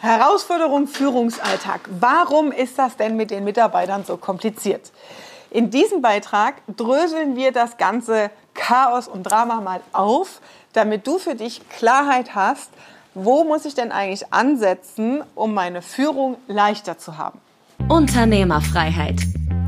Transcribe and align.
Herausforderung 0.00 0.86
Führungsalltag. 0.86 1.82
Warum 2.00 2.52
ist 2.52 2.78
das 2.78 2.96
denn 2.96 3.16
mit 3.16 3.30
den 3.30 3.44
Mitarbeitern 3.44 4.04
so 4.06 4.16
kompliziert? 4.16 4.92
In 5.50 5.70
diesem 5.70 6.00
Beitrag 6.00 6.54
dröseln 6.74 7.36
wir 7.36 7.52
das 7.52 7.76
ganze 7.76 8.30
Chaos 8.54 9.08
und 9.08 9.24
Drama 9.24 9.60
mal 9.60 9.80
auf, 9.92 10.40
damit 10.72 11.06
du 11.06 11.18
für 11.18 11.34
dich 11.34 11.68
Klarheit 11.68 12.34
hast, 12.34 12.70
wo 13.12 13.44
muss 13.44 13.66
ich 13.66 13.74
denn 13.74 13.92
eigentlich 13.92 14.32
ansetzen, 14.32 15.22
um 15.34 15.52
meine 15.52 15.82
Führung 15.82 16.36
leichter 16.46 16.96
zu 16.96 17.18
haben. 17.18 17.38
Unternehmerfreiheit. 17.88 19.20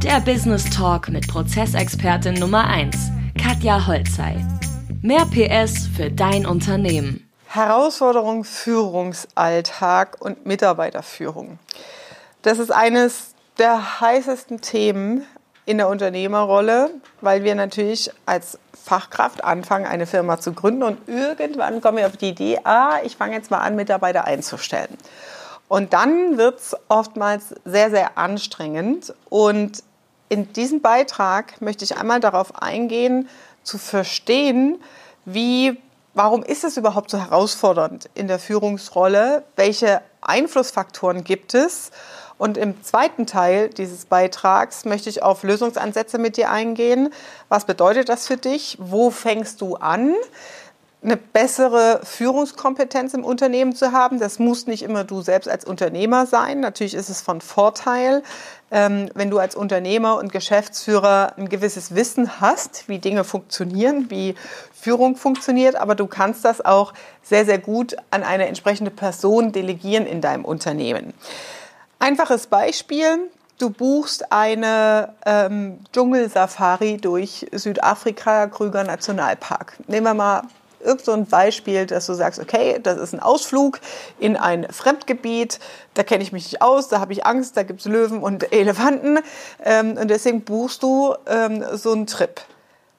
Der 0.02 0.20
Business 0.20 0.64
Talk 0.70 1.10
mit 1.10 1.28
Prozessexpertin 1.28 2.34
Nummer 2.34 2.66
1, 2.68 2.96
Katja 3.38 3.86
Holzei. 3.86 4.36
Mehr 5.02 5.26
PS 5.26 5.88
für 5.94 6.10
dein 6.10 6.46
Unternehmen. 6.46 7.31
Herausforderung 7.54 8.44
Führungsalltag 8.44 10.16
und 10.20 10.46
Mitarbeiterführung. 10.46 11.58
Das 12.40 12.58
ist 12.58 12.72
eines 12.72 13.34
der 13.58 14.00
heißesten 14.00 14.62
Themen 14.62 15.26
in 15.66 15.76
der 15.76 15.88
Unternehmerrolle, 15.88 16.90
weil 17.20 17.44
wir 17.44 17.54
natürlich 17.54 18.10
als 18.24 18.58
Fachkraft 18.72 19.44
anfangen, 19.44 19.84
eine 19.84 20.06
Firma 20.06 20.40
zu 20.40 20.54
gründen 20.54 20.82
und 20.82 21.06
irgendwann 21.06 21.82
kommen 21.82 21.98
wir 21.98 22.06
auf 22.06 22.16
die 22.16 22.30
Idee, 22.30 22.58
ah, 22.64 23.00
ich 23.04 23.16
fange 23.16 23.34
jetzt 23.34 23.50
mal 23.50 23.58
an, 23.58 23.76
Mitarbeiter 23.76 24.24
einzustellen. 24.24 24.96
Und 25.68 25.92
dann 25.92 26.38
wird 26.38 26.58
es 26.58 26.74
oftmals 26.88 27.54
sehr, 27.66 27.90
sehr 27.90 28.16
anstrengend. 28.16 29.14
Und 29.28 29.82
in 30.28 30.52
diesem 30.54 30.80
Beitrag 30.80 31.60
möchte 31.60 31.84
ich 31.84 31.96
einmal 31.98 32.20
darauf 32.20 32.62
eingehen, 32.62 33.28
zu 33.62 33.76
verstehen, 33.76 34.80
wie 35.26 35.78
Warum 36.14 36.42
ist 36.42 36.62
es 36.62 36.76
überhaupt 36.76 37.10
so 37.10 37.18
herausfordernd 37.18 38.10
in 38.14 38.28
der 38.28 38.38
Führungsrolle? 38.38 39.44
Welche 39.56 40.02
Einflussfaktoren 40.20 41.24
gibt 41.24 41.54
es? 41.54 41.90
Und 42.36 42.58
im 42.58 42.82
zweiten 42.82 43.26
Teil 43.26 43.70
dieses 43.70 44.04
Beitrags 44.04 44.84
möchte 44.84 45.08
ich 45.08 45.22
auf 45.22 45.42
Lösungsansätze 45.42 46.18
mit 46.18 46.36
dir 46.36 46.50
eingehen. 46.50 47.14
Was 47.48 47.64
bedeutet 47.64 48.10
das 48.10 48.26
für 48.26 48.36
dich? 48.36 48.76
Wo 48.78 49.10
fängst 49.10 49.62
du 49.62 49.76
an? 49.76 50.14
Eine 51.02 51.16
bessere 51.16 52.00
Führungskompetenz 52.04 53.12
im 53.14 53.24
Unternehmen 53.24 53.74
zu 53.74 53.92
haben. 53.92 54.20
Das 54.20 54.38
muss 54.38 54.66
nicht 54.66 54.82
immer 54.82 55.02
du 55.02 55.20
selbst 55.20 55.48
als 55.48 55.64
Unternehmer 55.64 56.26
sein. 56.26 56.60
Natürlich 56.60 56.94
ist 56.94 57.08
es 57.08 57.20
von 57.20 57.40
Vorteil, 57.40 58.22
ähm, 58.70 59.08
wenn 59.14 59.28
du 59.28 59.38
als 59.38 59.56
Unternehmer 59.56 60.16
und 60.18 60.30
Geschäftsführer 60.30 61.34
ein 61.36 61.48
gewisses 61.48 61.94
Wissen 61.96 62.40
hast, 62.40 62.88
wie 62.88 63.00
Dinge 63.00 63.24
funktionieren, 63.24 64.10
wie 64.10 64.36
Führung 64.72 65.16
funktioniert, 65.16 65.74
aber 65.74 65.96
du 65.96 66.06
kannst 66.06 66.44
das 66.44 66.64
auch 66.64 66.92
sehr, 67.22 67.44
sehr 67.44 67.58
gut 67.58 67.96
an 68.10 68.22
eine 68.22 68.46
entsprechende 68.46 68.92
Person 68.92 69.50
delegieren 69.50 70.06
in 70.06 70.20
deinem 70.20 70.44
Unternehmen. 70.44 71.14
Einfaches 71.98 72.46
Beispiel. 72.46 73.30
Du 73.58 73.70
buchst 73.70 74.32
eine 74.32 75.14
ähm, 75.24 75.78
Dschungelsafari 75.92 76.96
durch 76.96 77.46
Südafrika, 77.52 78.48
Krüger 78.48 78.82
Nationalpark. 78.82 79.74
Nehmen 79.86 80.06
wir 80.06 80.14
mal 80.14 80.42
irgend 80.82 81.04
so 81.04 81.12
ein 81.12 81.26
Beispiel, 81.26 81.86
dass 81.86 82.06
du 82.06 82.14
sagst, 82.14 82.40
okay, 82.40 82.78
das 82.82 82.98
ist 82.98 83.12
ein 83.12 83.20
Ausflug 83.20 83.80
in 84.18 84.36
ein 84.36 84.66
Fremdgebiet, 84.70 85.58
da 85.94 86.02
kenne 86.02 86.22
ich 86.22 86.32
mich 86.32 86.44
nicht 86.44 86.62
aus, 86.62 86.88
da 86.88 87.00
habe 87.00 87.12
ich 87.12 87.26
Angst, 87.26 87.56
da 87.56 87.62
gibt 87.62 87.80
es 87.80 87.86
Löwen 87.86 88.22
und 88.22 88.52
Elefanten 88.52 89.18
ähm, 89.64 89.96
und 89.98 90.08
deswegen 90.08 90.42
buchst 90.42 90.82
du 90.82 91.14
ähm, 91.26 91.64
so 91.72 91.92
einen 91.92 92.06
Trip. 92.06 92.40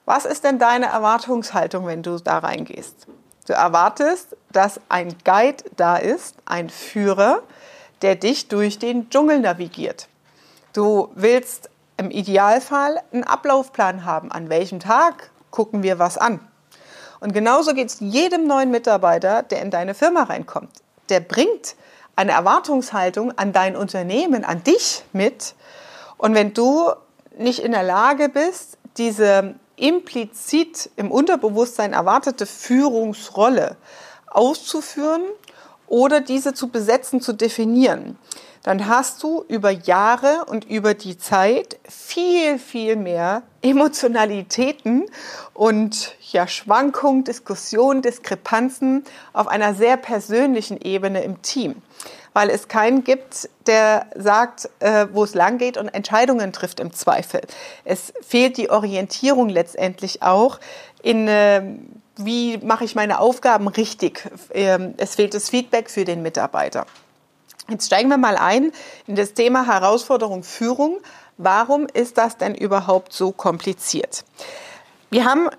Was 0.05 0.25
ist 0.25 0.43
denn 0.43 0.59
deine 0.59 0.87
Erwartungshaltung, 0.87 1.85
wenn 1.85 2.03
du 2.03 2.19
da 2.19 2.39
reingehst? 2.39 3.07
Du 3.47 3.53
erwartest, 3.53 4.35
dass 4.51 4.79
ein 4.89 5.15
Guide 5.25 5.63
da 5.75 5.97
ist, 5.97 6.35
ein 6.45 6.69
Führer, 6.69 7.41
der 8.01 8.15
dich 8.15 8.47
durch 8.47 8.79
den 8.79 9.09
Dschungel 9.09 9.39
navigiert. 9.39 10.07
Du 10.73 11.09
willst 11.15 11.69
im 11.97 12.11
Idealfall 12.11 13.01
einen 13.11 13.23
Ablaufplan 13.23 14.05
haben. 14.05 14.31
An 14.31 14.49
welchem 14.49 14.79
Tag 14.79 15.29
gucken 15.51 15.83
wir 15.83 15.99
was 15.99 16.17
an? 16.17 16.39
Und 17.23 17.31
genauso 17.31 17.73
geht 17.73 17.87
es 17.87 18.01
jedem 18.01 18.47
neuen 18.47 18.69
Mitarbeiter, 18.69 19.43
der 19.43 19.61
in 19.61 19.71
deine 19.71 19.93
Firma 19.93 20.23
reinkommt. 20.23 20.69
Der 21.07 21.21
bringt 21.21 21.77
eine 22.17 22.33
Erwartungshaltung 22.33 23.31
an 23.37 23.53
dein 23.53 23.77
Unternehmen, 23.77 24.43
an 24.43 24.61
dich 24.65 25.05
mit. 25.13 25.55
Und 26.17 26.35
wenn 26.35 26.53
du 26.53 26.91
nicht 27.37 27.59
in 27.59 27.71
der 27.71 27.83
Lage 27.83 28.27
bist, 28.27 28.77
diese 28.97 29.55
implizit 29.77 30.89
im 30.97 31.11
Unterbewusstsein 31.11 31.93
erwartete 31.93 32.45
Führungsrolle 32.45 33.77
auszuführen 34.27 35.23
oder 35.87 36.19
diese 36.19 36.53
zu 36.53 36.67
besetzen, 36.67 37.21
zu 37.21 37.31
definieren, 37.31 38.19
dann 38.63 38.87
hast 38.87 39.21
du 39.21 39.43
über 39.49 39.69
Jahre 39.69 40.45
und 40.47 40.63
über 40.65 40.93
die 40.93 41.17
Zeit 41.17 41.77
viel, 41.87 42.57
viel 42.57 42.95
mehr 42.95 43.43
Emotionalitäten 43.61 45.05
und 45.53 46.15
ja, 46.31 46.47
Schwankungen, 46.47 47.25
Diskussionen, 47.25 48.01
Diskrepanzen 48.01 49.03
auf 49.33 49.47
einer 49.47 49.73
sehr 49.73 49.97
persönlichen 49.97 50.79
Ebene 50.79 51.23
im 51.23 51.41
Team. 51.41 51.81
Weil 52.31 52.49
es 52.49 52.67
keinen 52.67 53.03
gibt, 53.03 53.49
der 53.67 54.07
sagt, 54.15 54.69
äh, 54.79 55.07
wo 55.11 55.23
es 55.23 55.35
lang 55.35 55.59
geht 55.59 55.77
und 55.77 55.89
Entscheidungen 55.89 56.51
trifft 56.51 56.79
im 56.79 56.91
Zweifel. 56.91 57.41
Es 57.83 58.13
fehlt 58.25 58.57
die 58.57 58.71
Orientierung 58.71 59.49
letztendlich 59.49 60.23
auch 60.23 60.59
in, 61.03 61.27
äh, 61.27 61.61
wie 62.15 62.57
mache 62.59 62.85
ich 62.85 62.95
meine 62.95 63.19
Aufgaben 63.19 63.67
richtig. 63.67 64.27
Ähm, 64.53 64.95
es 64.97 65.15
fehlt 65.15 65.33
das 65.33 65.49
Feedback 65.49 65.91
für 65.91 66.05
den 66.05 66.23
Mitarbeiter. 66.23 66.87
Jetzt 67.69 67.87
steigen 67.87 68.09
wir 68.09 68.17
mal 68.17 68.37
ein 68.37 68.71
in 69.07 69.15
das 69.15 69.33
Thema 69.33 69.65
Herausforderung 69.65 70.43
Führung. 70.43 70.99
Warum 71.37 71.87
ist 71.87 72.17
das 72.17 72.37
denn 72.37 72.55
überhaupt 72.55 73.13
so 73.13 73.31
kompliziert? 73.31 74.25
Wir 75.09 75.25
haben 75.25 75.49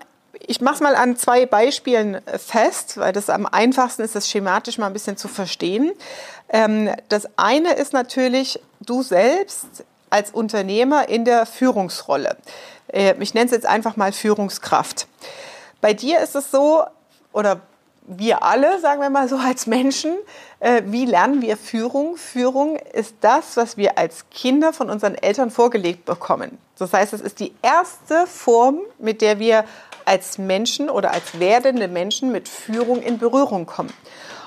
ich 0.47 0.61
mache 0.61 0.75
es 0.75 0.81
mal 0.81 0.95
an 0.95 1.17
zwei 1.17 1.45
Beispielen 1.45 2.21
fest, 2.37 2.97
weil 2.97 3.13
das 3.13 3.29
am 3.29 3.45
einfachsten 3.45 4.03
ist, 4.03 4.15
das 4.15 4.29
schematisch 4.29 4.77
mal 4.77 4.87
ein 4.87 4.93
bisschen 4.93 5.17
zu 5.17 5.27
verstehen. 5.27 5.91
Ähm, 6.49 6.91
das 7.09 7.27
eine 7.37 7.73
ist 7.73 7.93
natürlich 7.93 8.59
du 8.79 9.01
selbst 9.01 9.65
als 10.09 10.31
Unternehmer 10.31 11.09
in 11.09 11.25
der 11.25 11.45
Führungsrolle. 11.45 12.37
Äh, 12.87 13.15
ich 13.19 13.33
nenne 13.33 13.45
es 13.45 13.51
jetzt 13.51 13.65
einfach 13.65 13.95
mal 13.97 14.11
Führungskraft. 14.11 15.07
Bei 15.81 15.93
dir 15.93 16.19
ist 16.19 16.35
es 16.35 16.51
so, 16.51 16.83
oder 17.33 17.61
wir 18.07 18.43
alle, 18.43 18.79
sagen 18.79 19.01
wir 19.01 19.09
mal 19.09 19.27
so 19.27 19.37
als 19.37 19.67
Menschen, 19.67 20.13
äh, 20.13 20.54
wie 20.85 21.05
lernen 21.05 21.41
wir 21.41 21.57
Führung? 21.57 22.17
Führung 22.17 22.77
ist 22.77 23.15
das, 23.21 23.55
was 23.55 23.77
wir 23.77 23.99
als 23.99 24.29
Kinder 24.31 24.73
von 24.73 24.89
unseren 24.89 25.13
Eltern 25.13 25.51
vorgelegt 25.51 26.05
bekommen. 26.05 26.57
Das 26.79 26.91
heißt, 26.91 27.13
es 27.13 27.21
ist 27.21 27.39
die 27.39 27.53
erste 27.61 28.25
Form, 28.25 28.79
mit 28.97 29.21
der 29.21 29.37
wir 29.37 29.65
als 30.05 30.37
Menschen 30.37 30.89
oder 30.89 31.11
als 31.11 31.39
werdende 31.39 31.87
Menschen 31.87 32.31
mit 32.31 32.49
Führung 32.49 33.01
in 33.01 33.19
Berührung 33.19 33.65
kommen. 33.65 33.93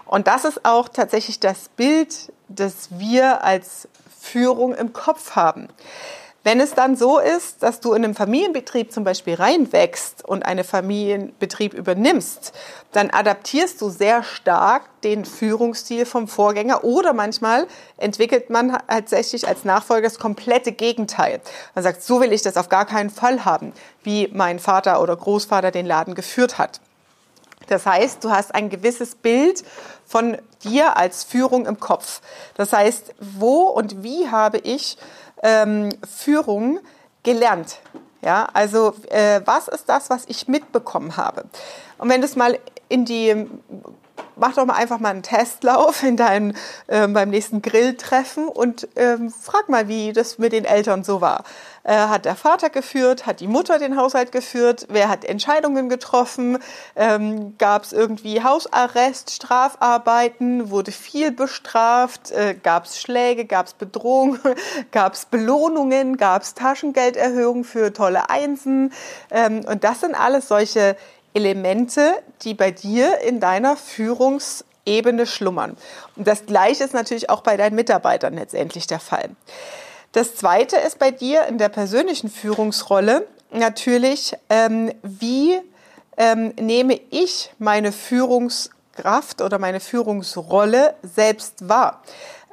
Und 0.06 0.26
das 0.26 0.44
ist 0.44 0.64
auch 0.64 0.88
tatsächlich 0.88 1.38
das 1.38 1.68
Bild, 1.68 2.32
das 2.48 2.88
wir 2.98 3.44
als 3.44 3.88
Führung 4.18 4.74
im 4.74 4.92
Kopf 4.92 5.36
haben. 5.36 5.68
Wenn 6.44 6.60
es 6.60 6.72
dann 6.72 6.96
so 6.96 7.18
ist, 7.18 7.62
dass 7.64 7.80
du 7.80 7.92
in 7.92 8.04
einem 8.04 8.14
Familienbetrieb 8.14 8.92
zum 8.92 9.02
Beispiel 9.02 9.34
reinwächst 9.34 10.24
und 10.24 10.46
einen 10.46 10.62
Familienbetrieb 10.62 11.74
übernimmst, 11.74 12.52
dann 12.92 13.10
adaptierst 13.10 13.80
du 13.80 13.90
sehr 13.90 14.22
stark 14.22 14.84
den 15.02 15.24
Führungsstil 15.24 16.06
vom 16.06 16.28
Vorgänger 16.28 16.84
oder 16.84 17.12
manchmal 17.12 17.66
entwickelt 17.96 18.50
man 18.50 18.78
tatsächlich 18.86 19.48
als 19.48 19.64
Nachfolger 19.64 20.04
das 20.04 20.20
komplette 20.20 20.72
Gegenteil. 20.72 21.40
Man 21.74 21.82
sagt, 21.82 22.02
so 22.02 22.20
will 22.20 22.32
ich 22.32 22.42
das 22.42 22.56
auf 22.56 22.68
gar 22.68 22.86
keinen 22.86 23.10
Fall 23.10 23.44
haben, 23.44 23.72
wie 24.04 24.28
mein 24.32 24.60
Vater 24.60 25.02
oder 25.02 25.16
Großvater 25.16 25.72
den 25.72 25.86
Laden 25.86 26.14
geführt 26.14 26.56
hat. 26.56 26.80
Das 27.68 27.86
heißt, 27.86 28.24
du 28.24 28.30
hast 28.30 28.54
ein 28.54 28.70
gewisses 28.70 29.14
Bild 29.14 29.62
von 30.06 30.38
dir 30.64 30.96
als 30.96 31.24
Führung 31.24 31.66
im 31.66 31.78
Kopf. 31.78 32.20
Das 32.54 32.72
heißt, 32.72 33.14
wo 33.20 33.68
und 33.68 34.02
wie 34.02 34.28
habe 34.28 34.58
ich 34.58 34.98
ähm, 35.42 35.90
Führung 36.06 36.80
gelernt. 37.22 37.78
Ja, 38.20 38.48
also 38.52 38.94
äh, 39.10 39.42
was 39.44 39.68
ist 39.68 39.88
das, 39.88 40.10
was 40.10 40.24
ich 40.26 40.48
mitbekommen 40.48 41.16
habe? 41.16 41.44
Und 41.98 42.08
wenn 42.08 42.20
du 42.20 42.26
es 42.26 42.34
mal 42.34 42.58
in 42.88 43.04
die 43.04 43.46
mach 44.38 44.54
doch 44.54 44.64
mal 44.64 44.74
einfach 44.74 44.98
mal 44.98 45.10
einen 45.10 45.22
Testlauf 45.22 46.02
in 46.02 46.16
deinem, 46.16 46.54
äh, 46.86 47.06
beim 47.06 47.30
nächsten 47.30 47.62
Grilltreffen 47.62 48.48
und 48.48 48.88
ähm, 48.96 49.30
frag 49.30 49.68
mal, 49.68 49.88
wie 49.88 50.12
das 50.12 50.38
mit 50.38 50.52
den 50.52 50.64
Eltern 50.64 51.04
so 51.04 51.20
war. 51.20 51.44
Äh, 51.88 51.94
hat 51.94 52.26
der 52.26 52.36
Vater 52.36 52.68
geführt? 52.68 53.24
Hat 53.24 53.40
die 53.40 53.46
Mutter 53.46 53.78
den 53.78 53.96
Haushalt 53.96 54.30
geführt? 54.30 54.86
Wer 54.90 55.08
hat 55.08 55.24
Entscheidungen 55.24 55.88
getroffen? 55.88 56.58
Ähm, 56.96 57.56
Gab 57.56 57.84
es 57.84 57.94
irgendwie 57.94 58.42
Hausarrest, 58.42 59.30
Strafarbeiten? 59.30 60.70
Wurde 60.70 60.92
viel 60.92 61.32
bestraft? 61.32 62.30
Äh, 62.30 62.54
Gab 62.62 62.84
es 62.84 63.00
Schläge? 63.00 63.46
Gab 63.46 63.68
es 63.68 63.72
Bedrohungen? 63.72 64.38
Gab 64.92 65.14
es 65.14 65.24
Belohnungen? 65.24 66.18
Gab 66.18 66.42
es 66.42 66.52
Taschengelderhöhungen 66.52 67.64
für 67.64 67.90
tolle 67.92 68.28
Einsen? 68.28 68.92
Ähm, 69.30 69.64
und 69.66 69.82
das 69.82 70.00
sind 70.00 70.14
alles 70.14 70.48
solche 70.48 70.94
Elemente, 71.34 72.12
die 72.42 72.54
bei 72.54 72.70
dir 72.70 73.20
in 73.20 73.40
deiner 73.40 73.76
Führungsebene 73.76 74.68
Ebene 74.88 75.26
schlummern. 75.26 75.76
Und 76.16 76.26
das 76.26 76.46
Gleiche 76.46 76.82
ist 76.82 76.94
natürlich 76.94 77.30
auch 77.30 77.42
bei 77.42 77.56
deinen 77.56 77.76
Mitarbeitern 77.76 78.34
letztendlich 78.34 78.86
der 78.86 78.98
Fall. 78.98 79.30
Das 80.12 80.34
Zweite 80.34 80.76
ist 80.76 80.98
bei 80.98 81.10
dir 81.10 81.44
in 81.46 81.58
der 81.58 81.68
persönlichen 81.68 82.30
Führungsrolle 82.30 83.26
natürlich, 83.52 84.34
ähm, 84.48 84.92
wie 85.02 85.60
ähm, 86.16 86.54
nehme 86.58 86.98
ich 87.10 87.50
meine 87.58 87.92
Führungskraft 87.92 89.42
oder 89.42 89.58
meine 89.58 89.80
Führungsrolle 89.80 90.94
selbst 91.02 91.68
wahr? 91.68 92.02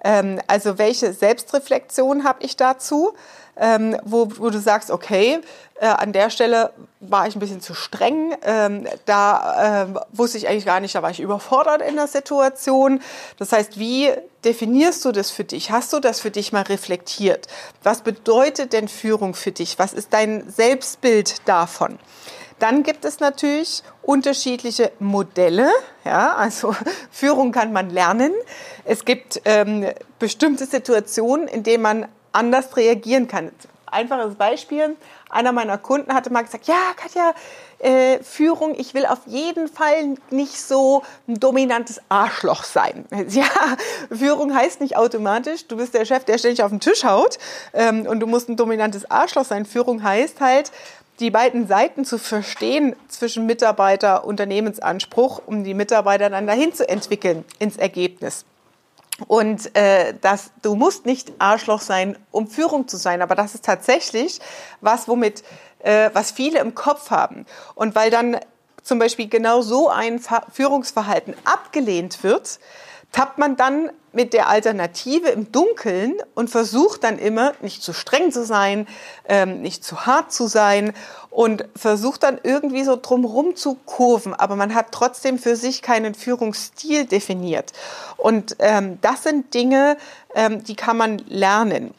Ähm, 0.05 0.39
also 0.47 0.77
welche 0.77 1.11
Selbstreflexion 1.11 2.23
habe 2.23 2.43
ich 2.43 2.55
dazu? 2.55 3.13
ähm, 3.57 3.97
wo, 4.03 4.29
wo 4.37 4.49
du 4.49 4.59
sagst, 4.59 4.91
okay, 4.91 5.39
äh, 5.79 5.87
an 5.87 6.13
der 6.13 6.29
Stelle 6.29 6.71
war 6.99 7.27
ich 7.27 7.35
ein 7.35 7.39
bisschen 7.39 7.61
zu 7.61 7.73
streng, 7.73 8.35
ähm, 8.43 8.87
da 9.05 9.83
äh, 9.83 9.87
wusste 10.11 10.37
ich 10.37 10.47
eigentlich 10.47 10.65
gar 10.65 10.79
nicht, 10.79 10.95
da 10.95 11.03
war 11.03 11.11
ich 11.11 11.19
überfordert 11.19 11.81
in 11.81 11.95
der 11.95 12.07
Situation. 12.07 13.01
Das 13.37 13.51
heißt, 13.51 13.79
wie 13.79 14.11
definierst 14.43 15.05
du 15.05 15.11
das 15.11 15.31
für 15.31 15.43
dich? 15.43 15.71
Hast 15.71 15.93
du 15.93 15.99
das 15.99 16.19
für 16.19 16.31
dich 16.31 16.51
mal 16.51 16.63
reflektiert? 16.63 17.47
Was 17.83 18.01
bedeutet 18.01 18.73
denn 18.73 18.87
Führung 18.87 19.33
für 19.33 19.51
dich? 19.51 19.79
Was 19.79 19.93
ist 19.93 20.13
dein 20.13 20.49
Selbstbild 20.49 21.47
davon? 21.47 21.99
Dann 22.59 22.83
gibt 22.83 23.03
es 23.05 23.19
natürlich 23.19 23.83
unterschiedliche 24.01 24.91
Modelle. 24.99 25.69
Ja, 26.03 26.35
also 26.35 26.75
Führung 27.11 27.51
kann 27.51 27.73
man 27.73 27.89
lernen. 27.89 28.31
Es 28.85 29.05
gibt 29.05 29.41
ähm, 29.45 29.87
bestimmte 30.19 30.65
Situationen, 30.65 31.47
in 31.47 31.63
denen 31.63 31.83
man 31.83 32.07
anders 32.31 32.77
reagieren 32.77 33.27
kann. 33.27 33.51
Einfaches 33.87 34.35
Beispiel. 34.35 34.95
Einer 35.29 35.51
meiner 35.51 35.77
Kunden 35.77 36.13
hatte 36.13 36.29
mal 36.29 36.43
gesagt, 36.43 36.67
ja, 36.67 36.93
Katja, 36.95 37.33
äh, 37.79 38.21
Führung, 38.23 38.75
ich 38.77 38.93
will 38.93 39.05
auf 39.05 39.19
jeden 39.25 39.67
Fall 39.67 40.15
nicht 40.29 40.59
so 40.59 41.03
ein 41.27 41.39
dominantes 41.39 42.01
Arschloch 42.09 42.63
sein. 42.63 43.05
Ja, 43.29 43.45
Führung 44.11 44.55
heißt 44.55 44.81
nicht 44.81 44.97
automatisch, 44.97 45.67
du 45.67 45.77
bist 45.77 45.93
der 45.93 46.05
Chef, 46.05 46.23
der 46.25 46.37
ständig 46.37 46.63
auf 46.63 46.69
den 46.69 46.79
Tisch 46.79 47.03
haut 47.03 47.37
ähm, 47.73 48.05
und 48.05 48.19
du 48.19 48.27
musst 48.27 48.49
ein 48.49 48.55
dominantes 48.55 49.09
Arschloch 49.09 49.45
sein. 49.45 49.65
Führung 49.65 50.03
heißt 50.03 50.39
halt, 50.41 50.71
die 51.19 51.31
beiden 51.31 51.67
Seiten 51.67 52.05
zu 52.05 52.17
verstehen 52.17 52.95
zwischen 53.07 53.45
Mitarbeiter, 53.45 54.25
Unternehmensanspruch, 54.25 55.41
um 55.45 55.63
die 55.63 55.73
Mitarbeiter 55.73 56.29
dann 56.29 56.47
dahin 56.47 56.73
zu 56.73 56.87
entwickeln 56.87 57.45
ins 57.59 57.77
Ergebnis. 57.77 58.45
Und 59.27 59.73
äh, 59.77 60.13
das, 60.19 60.51
du 60.61 60.75
musst 60.75 61.05
nicht 61.05 61.31
Arschloch 61.39 61.79
sein, 61.79 62.17
um 62.31 62.47
Führung 62.47 62.87
zu 62.87 62.97
sein, 62.97 63.21
aber 63.21 63.35
das 63.35 63.55
ist 63.55 63.63
tatsächlich 63.63 64.39
was, 64.81 65.07
womit 65.07 65.43
äh, 65.79 66.09
was 66.13 66.31
viele 66.31 66.59
im 66.59 66.75
Kopf 66.75 67.11
haben. 67.11 67.45
Und 67.75 67.95
weil 67.95 68.09
dann 68.09 68.37
zum 68.83 68.99
Beispiel 68.99 69.29
genau 69.29 69.61
so 69.61 69.89
ein 69.89 70.21
Führungsverhalten 70.51 71.33
abgelehnt 71.45 72.23
wird, 72.23 72.59
tappt 73.11 73.37
man 73.37 73.55
dann 73.55 73.89
mit 74.15 74.33
der 74.33 74.47
Alternative 74.47 75.27
im 75.27 75.51
Dunkeln 75.51 76.15
und 76.35 76.49
versucht 76.49 77.03
dann 77.03 77.19
immer 77.19 77.53
nicht 77.61 77.83
zu 77.83 77.91
streng 77.91 78.31
zu 78.31 78.45
sein, 78.45 78.87
ähm, 79.27 79.61
nicht 79.61 79.83
zu 79.83 80.05
hart 80.05 80.31
zu 80.31 80.47
sein 80.47 80.93
und 81.29 81.65
versucht 81.75 82.23
dann 82.23 82.39
irgendwie 82.41 82.83
so 82.85 82.97
drumherum 82.99 83.55
zu 83.57 83.75
kurven. 83.85 84.33
Aber 84.33 84.55
man 84.55 84.73
hat 84.73 84.87
trotzdem 84.91 85.37
für 85.37 85.57
sich 85.57 85.81
keinen 85.81 86.15
Führungsstil 86.15 87.05
definiert. 87.05 87.73
Und 88.15 88.55
ähm, 88.59 88.99
das 89.01 89.23
sind 89.23 89.53
Dinge, 89.53 89.97
ähm, 90.33 90.63
die 90.63 90.75
kann 90.75 90.95
man 90.95 91.17
lernen. 91.27 91.93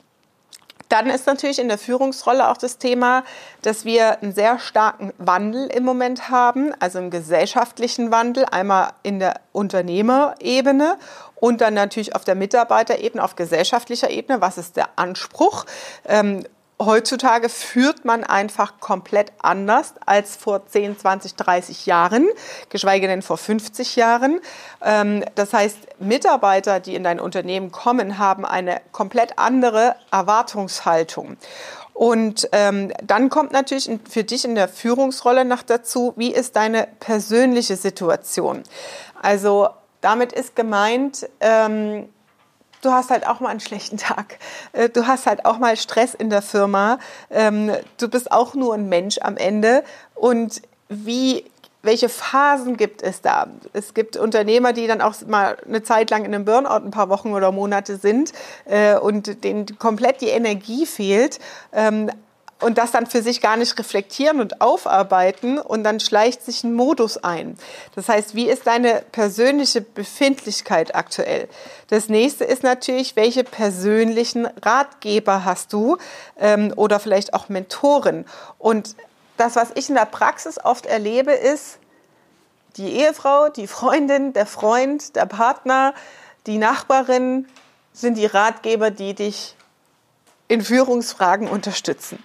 Dann 0.96 1.10
ist 1.10 1.26
natürlich 1.26 1.58
in 1.58 1.68
der 1.68 1.76
Führungsrolle 1.76 2.48
auch 2.48 2.56
das 2.56 2.78
Thema, 2.78 3.22
dass 3.60 3.84
wir 3.84 4.22
einen 4.22 4.32
sehr 4.32 4.58
starken 4.58 5.12
Wandel 5.18 5.66
im 5.66 5.84
Moment 5.84 6.30
haben, 6.30 6.72
also 6.78 6.98
einen 6.98 7.10
gesellschaftlichen 7.10 8.10
Wandel, 8.10 8.46
einmal 8.46 8.92
in 9.02 9.18
der 9.18 9.40
Unternehmerebene 9.52 10.96
und 11.34 11.60
dann 11.60 11.74
natürlich 11.74 12.14
auf 12.14 12.24
der 12.24 12.34
Mitarbeiterebene, 12.34 13.22
auf 13.22 13.36
gesellschaftlicher 13.36 14.08
Ebene. 14.08 14.40
Was 14.40 14.56
ist 14.56 14.78
der 14.78 14.88
Anspruch? 14.96 15.66
Ähm, 16.06 16.46
heutzutage 16.78 17.48
führt 17.48 18.04
man 18.04 18.24
einfach 18.24 18.80
komplett 18.80 19.32
anders 19.38 19.94
als 20.04 20.36
vor 20.36 20.66
10, 20.66 20.98
20, 20.98 21.34
30 21.34 21.86
Jahren, 21.86 22.26
geschweige 22.68 23.06
denn 23.06 23.22
vor 23.22 23.38
50 23.38 23.96
Jahren. 23.96 24.40
Ähm, 24.82 25.24
das 25.34 25.52
heißt, 25.52 25.78
Mitarbeiter, 25.98 26.80
die 26.80 26.94
in 26.94 27.04
dein 27.04 27.20
Unternehmen 27.20 27.72
kommen, 27.72 28.18
haben 28.18 28.44
eine 28.44 28.80
komplett 28.92 29.38
andere 29.38 29.96
Erwartungshaltung. 30.10 31.36
Und 31.94 32.46
ähm, 32.52 32.92
dann 33.02 33.30
kommt 33.30 33.52
natürlich 33.52 33.88
für 34.08 34.22
dich 34.22 34.44
in 34.44 34.54
der 34.54 34.68
Führungsrolle 34.68 35.46
noch 35.46 35.62
dazu, 35.62 36.12
wie 36.16 36.30
ist 36.30 36.54
deine 36.54 36.88
persönliche 37.00 37.76
Situation? 37.76 38.64
Also 39.22 39.68
damit 40.02 40.32
ist 40.32 40.54
gemeint, 40.54 41.26
ähm, 41.40 42.10
du 42.82 42.90
hast 42.90 43.10
halt 43.10 43.26
auch 43.26 43.40
mal 43.40 43.48
einen 43.48 43.60
schlechten 43.60 43.96
Tag. 43.96 44.38
Äh, 44.72 44.88
du 44.88 45.06
hast 45.06 45.26
halt 45.26 45.44
auch 45.44 45.58
mal 45.58 45.76
Stress 45.76 46.14
in 46.14 46.30
der 46.30 46.42
Firma. 46.42 46.98
Ähm, 47.30 47.72
du 47.98 48.08
bist 48.08 48.30
auch 48.32 48.54
nur 48.54 48.74
ein 48.74 48.88
Mensch 48.88 49.18
am 49.20 49.36
Ende. 49.36 49.84
Und 50.14 50.62
wie 50.88 51.44
welche 51.86 52.08
Phasen 52.08 52.76
gibt 52.76 53.00
es 53.02 53.22
da? 53.22 53.46
Es 53.72 53.94
gibt 53.94 54.16
Unternehmer, 54.16 54.72
die 54.72 54.86
dann 54.86 55.00
auch 55.00 55.14
mal 55.26 55.56
eine 55.66 55.82
Zeit 55.82 56.10
lang 56.10 56.24
in 56.24 56.34
einem 56.34 56.44
Burnout 56.44 56.84
ein 56.84 56.90
paar 56.90 57.08
Wochen 57.08 57.32
oder 57.32 57.52
Monate 57.52 57.96
sind 57.96 58.32
äh, 58.66 58.96
und 58.96 59.44
denen 59.44 59.78
komplett 59.78 60.20
die 60.20 60.28
Energie 60.28 60.84
fehlt. 60.84 61.38
Ähm, 61.72 62.10
und 62.60 62.78
das 62.78 62.90
dann 62.90 63.06
für 63.06 63.22
sich 63.22 63.40
gar 63.40 63.56
nicht 63.56 63.78
reflektieren 63.78 64.40
und 64.40 64.60
aufarbeiten 64.60 65.58
und 65.58 65.84
dann 65.84 66.00
schleicht 66.00 66.42
sich 66.42 66.64
ein 66.64 66.72
Modus 66.72 67.18
ein. 67.18 67.58
Das 67.94 68.08
heißt, 68.08 68.34
wie 68.34 68.48
ist 68.48 68.66
deine 68.66 69.02
persönliche 69.12 69.82
Befindlichkeit 69.82 70.94
aktuell? 70.94 71.48
Das 71.88 72.08
nächste 72.08 72.44
ist 72.44 72.62
natürlich, 72.62 73.14
welche 73.14 73.44
persönlichen 73.44 74.46
Ratgeber 74.62 75.44
hast 75.44 75.72
du 75.72 75.98
ähm, 76.38 76.72
oder 76.76 76.98
vielleicht 76.98 77.34
auch 77.34 77.48
Mentoren? 77.48 78.24
Und 78.58 78.96
das, 79.36 79.56
was 79.56 79.68
ich 79.74 79.90
in 79.90 79.94
der 79.94 80.06
Praxis 80.06 80.58
oft 80.62 80.86
erlebe, 80.86 81.32
ist, 81.32 81.78
die 82.78 82.92
Ehefrau, 82.92 83.48
die 83.48 83.66
Freundin, 83.66 84.32
der 84.32 84.46
Freund, 84.46 85.14
der 85.16 85.26
Partner, 85.26 85.94
die 86.46 86.58
Nachbarin 86.58 87.48
sind 87.92 88.16
die 88.16 88.26
Ratgeber, 88.26 88.90
die 88.90 89.14
dich 89.14 89.56
in 90.48 90.62
Führungsfragen 90.62 91.48
unterstützen. 91.48 92.22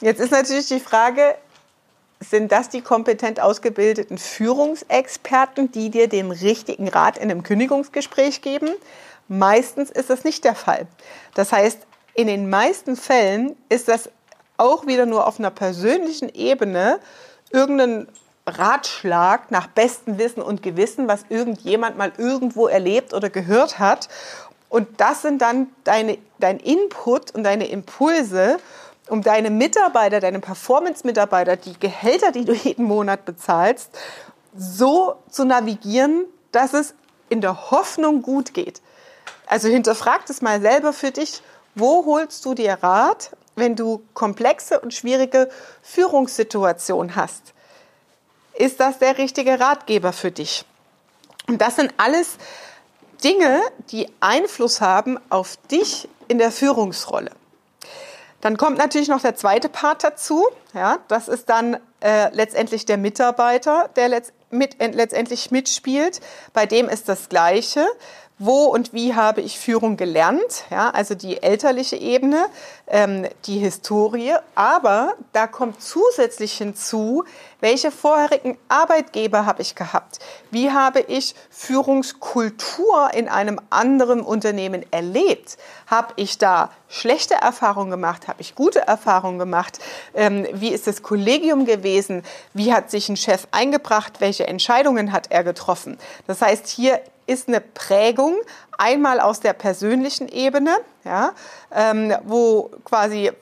Jetzt 0.00 0.20
ist 0.20 0.30
natürlich 0.30 0.68
die 0.68 0.80
Frage, 0.80 1.34
sind 2.20 2.50
das 2.50 2.68
die 2.68 2.82
kompetent 2.82 3.40
ausgebildeten 3.40 4.18
Führungsexperten, 4.18 5.70
die 5.70 5.90
dir 5.90 6.08
den 6.08 6.30
richtigen 6.30 6.88
Rat 6.88 7.16
in 7.16 7.30
einem 7.30 7.42
Kündigungsgespräch 7.42 8.42
geben? 8.42 8.70
Meistens 9.28 9.90
ist 9.90 10.10
das 10.10 10.24
nicht 10.24 10.44
der 10.44 10.54
Fall. 10.54 10.86
Das 11.34 11.52
heißt, 11.52 11.78
in 12.14 12.26
den 12.26 12.50
meisten 12.50 12.96
Fällen 12.96 13.56
ist 13.68 13.88
das 13.88 14.10
auch 14.56 14.86
wieder 14.86 15.06
nur 15.06 15.26
auf 15.26 15.38
einer 15.38 15.50
persönlichen 15.50 16.28
Ebene 16.28 16.98
irgendein 17.52 18.08
Ratschlag 18.46 19.50
nach 19.50 19.66
bestem 19.68 20.18
Wissen 20.18 20.42
und 20.42 20.62
Gewissen, 20.62 21.06
was 21.06 21.26
irgendjemand 21.28 21.96
mal 21.96 22.12
irgendwo 22.16 22.66
erlebt 22.66 23.14
oder 23.14 23.30
gehört 23.30 23.78
hat. 23.78 24.08
Und 24.68 25.00
das 25.00 25.22
sind 25.22 25.40
dann 25.40 25.68
deine, 25.84 26.18
dein 26.38 26.58
Input 26.58 27.34
und 27.34 27.44
deine 27.44 27.68
Impulse 27.68 28.58
um 29.08 29.22
deine 29.22 29.50
Mitarbeiter, 29.50 30.20
deine 30.20 30.40
Performance-Mitarbeiter, 30.40 31.56
die 31.56 31.78
Gehälter, 31.78 32.30
die 32.30 32.44
du 32.44 32.52
jeden 32.52 32.84
Monat 32.84 33.24
bezahlst, 33.24 33.90
so 34.56 35.16
zu 35.30 35.44
navigieren, 35.44 36.24
dass 36.52 36.74
es 36.74 36.94
in 37.28 37.40
der 37.40 37.70
Hoffnung 37.70 38.22
gut 38.22 38.54
geht. 38.54 38.80
Also 39.46 39.68
hinterfrag 39.68 40.26
das 40.26 40.42
mal 40.42 40.60
selber 40.60 40.92
für 40.92 41.10
dich. 41.10 41.42
Wo 41.74 42.04
holst 42.04 42.44
du 42.44 42.54
dir 42.54 42.74
Rat, 42.82 43.30
wenn 43.56 43.76
du 43.76 44.02
komplexe 44.14 44.80
und 44.80 44.92
schwierige 44.92 45.48
Führungssituationen 45.82 47.16
hast? 47.16 47.54
Ist 48.54 48.80
das 48.80 48.98
der 48.98 49.18
richtige 49.18 49.60
Ratgeber 49.60 50.12
für 50.12 50.30
dich? 50.30 50.64
Und 51.46 51.62
das 51.62 51.76
sind 51.76 51.94
alles 51.96 52.36
Dinge, 53.24 53.60
die 53.90 54.08
Einfluss 54.20 54.80
haben 54.80 55.18
auf 55.30 55.56
dich 55.70 56.08
in 56.28 56.38
der 56.38 56.52
Führungsrolle. 56.52 57.30
Dann 58.40 58.56
kommt 58.56 58.78
natürlich 58.78 59.08
noch 59.08 59.20
der 59.20 59.34
zweite 59.34 59.68
Part 59.68 60.04
dazu. 60.04 60.46
Ja, 60.72 60.98
das 61.08 61.26
ist 61.28 61.48
dann 61.48 61.78
äh, 62.00 62.32
letztendlich 62.32 62.86
der 62.86 62.96
Mitarbeiter, 62.96 63.90
der 63.96 64.08
letzt, 64.08 64.32
mit, 64.50 64.76
letztendlich 64.78 65.50
mitspielt. 65.50 66.20
Bei 66.52 66.64
dem 66.64 66.88
ist 66.88 67.08
das 67.08 67.28
Gleiche. 67.28 67.86
Wo 68.38 68.64
und 68.64 68.92
wie 68.92 69.14
habe 69.14 69.40
ich 69.40 69.58
Führung 69.58 69.96
gelernt? 69.96 70.64
Ja, 70.70 70.90
also 70.90 71.14
die 71.14 71.42
elterliche 71.42 71.96
Ebene, 71.96 72.46
ähm, 72.86 73.26
die 73.46 73.58
Historie. 73.58 74.34
Aber 74.54 75.14
da 75.32 75.46
kommt 75.46 75.82
zusätzlich 75.82 76.52
hinzu, 76.56 77.24
Welche 77.60 77.90
vorherigen 77.90 78.56
Arbeitgeber 78.68 79.44
habe 79.44 79.62
ich 79.62 79.74
gehabt? 79.74 80.20
Wie 80.52 80.70
habe 80.70 81.00
ich 81.00 81.34
Führungskultur 81.50 83.10
in 83.14 83.28
einem 83.28 83.60
anderen 83.68 84.20
Unternehmen 84.20 84.84
erlebt? 84.92 85.58
Habe 85.88 86.12
ich 86.14 86.38
da 86.38 86.70
schlechte 86.88 87.34
Erfahrungen 87.34 87.90
gemacht? 87.90 88.28
Habe 88.28 88.40
ich 88.42 88.54
gute 88.54 88.86
Erfahrungen 88.86 89.40
gemacht? 89.40 89.80
Ähm, 90.14 90.46
wie 90.52 90.68
ist 90.68 90.86
das 90.86 91.02
Kollegium 91.02 91.64
gewesen? 91.64 92.22
Wie 92.54 92.72
hat 92.72 92.92
sich 92.92 93.08
ein 93.08 93.16
Chef 93.16 93.48
eingebracht? 93.50 94.20
Welche 94.20 94.46
Entscheidungen 94.46 95.10
hat 95.10 95.32
er 95.32 95.42
getroffen? 95.42 95.98
Das 96.28 96.40
heißt, 96.40 96.68
hier 96.68 97.00
ist 97.28 97.48
eine 97.48 97.60
Prägung 97.60 98.34
einmal 98.76 99.20
aus 99.20 99.40
der 99.40 99.52
persönlichen 99.52 100.28
Ebene, 100.28 100.76
ja, 101.04 101.32
ähm, 101.74 102.14
wo 102.24 102.70
quasi 102.84 103.32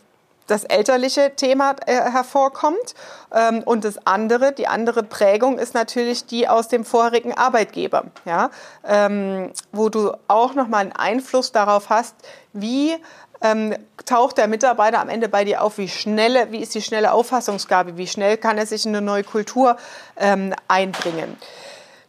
das 0.46 0.64
elterliche 0.64 1.34
Thema 1.34 1.74
äh, 1.86 1.94
hervorkommt. 1.94 2.94
Ähm, 3.32 3.62
und 3.64 3.84
das 3.84 4.06
andere, 4.06 4.52
die 4.52 4.68
andere 4.68 5.02
Prägung 5.02 5.58
ist 5.58 5.74
natürlich 5.74 6.26
die 6.26 6.48
aus 6.48 6.68
dem 6.68 6.84
vorherigen 6.84 7.34
Arbeitgeber, 7.36 8.04
ja, 8.24 8.50
ähm, 8.84 9.52
wo 9.72 9.88
du 9.88 10.12
auch 10.28 10.54
nochmal 10.54 10.82
einen 10.82 10.92
Einfluss 10.92 11.52
darauf 11.52 11.90
hast, 11.90 12.14
wie 12.52 12.96
ähm, 13.42 13.74
taucht 14.06 14.38
der 14.38 14.48
Mitarbeiter 14.48 15.00
am 15.00 15.08
Ende 15.08 15.28
bei 15.28 15.44
dir 15.44 15.62
auf, 15.62 15.78
wie 15.78 15.88
schnelle, 15.88 16.52
wie 16.52 16.60
ist 16.60 16.74
die 16.74 16.82
schnelle 16.82 17.12
Auffassungsgabe, 17.12 17.96
wie 17.96 18.06
schnell 18.06 18.36
kann 18.36 18.56
er 18.56 18.66
sich 18.66 18.86
in 18.86 18.96
eine 18.96 19.04
neue 19.04 19.24
Kultur 19.24 19.76
ähm, 20.16 20.54
einbringen. 20.68 21.36